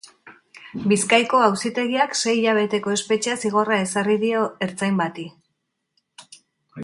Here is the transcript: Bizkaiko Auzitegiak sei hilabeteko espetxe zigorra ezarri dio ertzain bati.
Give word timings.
Bizkaiko 0.91 1.41
Auzitegiak 1.47 2.15
sei 2.21 2.33
hilabeteko 2.37 2.95
espetxe 2.95 3.37
zigorra 3.45 3.79
ezarri 3.85 4.17
dio 4.25 4.43
ertzain 4.69 4.97
bati. 5.03 5.27